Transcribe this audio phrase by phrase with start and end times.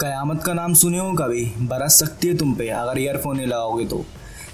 [0.00, 1.44] कयामत का नाम सुने हो कभी?
[1.58, 4.04] बरस सकती है तुम पे, अगर ईयरफोन नहीं लगाओगे तो।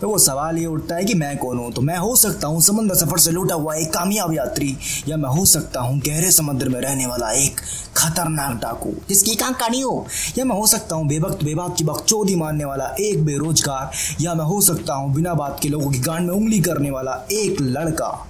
[0.01, 1.73] तो वो सवाल ये उठता है कि मैं कौन हूँ?
[1.73, 4.77] तो मैं हो सकता हूँ समंदर सफ़र से लूटा हुआ एक कामयाब यात्री,
[5.09, 7.61] या मैं हो सकता हूँ गहरे समुद्र में रहने वाला एक
[7.97, 10.07] खतरनाक डाकू, जिसकी कान कानी हो।
[10.39, 13.91] या मैं हो सकता हूँ बेवक्त बेबाक की बकचोदी मारने वाला एक बेरोजगार,
[14.21, 17.27] या मैं हो सकता हूँ बिना बात के लोगों की गांड में उंगली करने वाला
[17.33, 18.29] एक लड़का।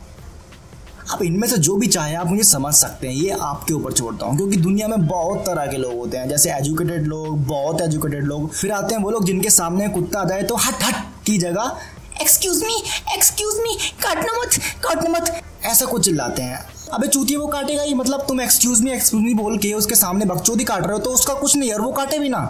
[1.10, 4.26] आप इनमें से जो भी चाहे, आप मुझे समझ सकते हैं। ये आपके ऊपर छोड़ता
[4.26, 8.24] हूँ, क्योंकि दुनिया में बहुत तरह के लोग होते हैं। जैसे एजुकेटेड लोग, बहुत एजुकेटेड
[8.24, 11.38] लोग। फिर आते हैं वो लोग जिनके सामने कुत्ता आ जाए तो हट हट की
[11.38, 11.76] जगह
[12.22, 12.82] एक्सक्यूज मी
[13.14, 17.94] एक्सक्यूज मी काटना मत काटना मत। ऐसा कुछ चिल्लाते हैं। अबे चूतिया, वो काटेगा ही।
[17.94, 21.10] मतलब तुम एक्सक्यूज मी एक्सक्यूज मी बोल के उसके सामने बकचोदी काट रहे हो तो
[21.10, 22.44] उसका कुछ नहीं यार वो काटे भी ना।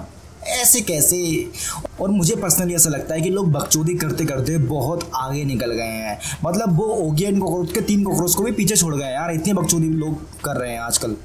[0.46, 1.50] ऐसे कैसे?
[2.00, 5.82] और मुझे पर्सनली ऐसा लगता है कि लोग बकचोदी करते करते बहुत आगे निकल गए
[5.82, 9.52] हैं। मतलब वो ओगियन कोकरोच के तीन कोकरोच को भी पीछे छोड़ गए यार। इतनी
[9.52, 11.16] बकचोदी लोग कर रहे हैं आजकल।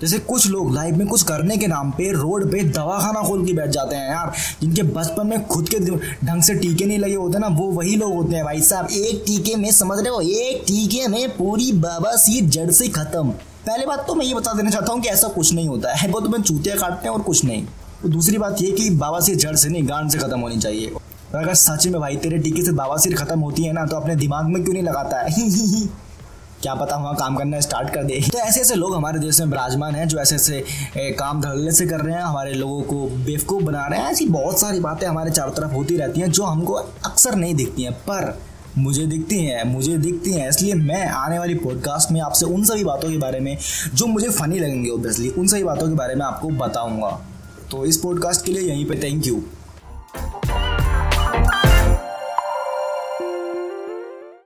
[0.00, 3.52] जैसे कुछ लोग लाइफ में कुछ करने के नाम पे रोड पे दवाखाना खोल के
[3.52, 5.78] बैठ जाते हैं यार। जिनके बचपन में खुद के
[6.26, 9.22] ढंग से टीके नहीं लगे होते ना, वो वही लोग होते हैं भाई साहब। एक
[9.26, 10.20] टीके में, समझ रहे हो?
[10.20, 13.30] एक टीके में पूरी बाबा सी जड़ से खत्म।
[13.66, 16.10] पहले बात तो मैं ये बता देना चाहता हूँ कि ऐसा कुछ नहीं होता है।
[16.10, 17.66] वो तो मैं चूतिया काटते हैं और कुछ नहीं।
[18.06, 20.92] दूसरी बात ये कि बाबासीर जड़ से नहीं, गांड से खत्म होनी चाहिए।
[21.34, 24.44] अगर सच में भाई, तेरे टीके से बाबासीर खत्म होती है ना तो अपने दिमाग
[24.44, 25.28] में क्यों नहीं लगाता है?
[26.62, 29.46] क्या पता वहाँ काम करना स्टार्ट कर दे। तो ऐसे ऐसे लोग हमारे देश में
[29.46, 30.64] विराजमान हैं, जो ऐसे ऐसे
[30.96, 34.60] काम धड़ल्ले से कर रहे हैं, हमारे लोगों को बेवकूफ़ बना रहे हैं। ऐसी बहुत
[34.60, 38.40] सारी बातें हमारे चारों तरफ़ होती रहती हैं, जो हमको अक्सर नहीं दिखती हैं, पर
[38.78, 42.84] मुझे दिखती हैं, मुझे दिखती हैं। इसलिए मैं आने वाली पॉडकास्ट में आपसे उन सभी
[42.84, 43.58] बातों के बारे में,
[43.94, 47.26] जो मुझे फ़नी लगेंगे ओबियसली उन सभी बातों के बारे में आपको बताऊँगा।
[47.70, 49.42] तो इस पॉडकास्ट के लिए यहीं पे थैंक यू